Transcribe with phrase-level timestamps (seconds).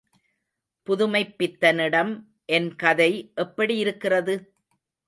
[0.87, 2.11] புதுமைப்பித்தனிடம்
[2.45, 3.11] என் கதை
[3.35, 4.35] எப்படி இருக்கிறது?